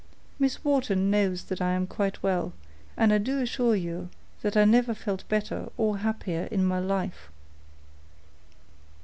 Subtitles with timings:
[0.39, 2.53] Miss Wharton knows that I am quite well,
[2.97, 4.09] and I do assure you
[4.41, 7.29] that I never felt better or happier in my life."